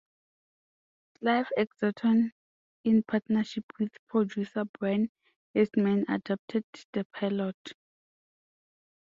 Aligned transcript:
Clive 1.19 1.49
Exton 1.57 2.31
in 2.83 3.03
partnership 3.03 3.63
with 3.79 3.91
producer 4.07 4.63
Brian 4.79 5.11
Eastman 5.53 6.05
adapted 6.09 6.63
the 6.91 7.05
pilot. 7.13 7.73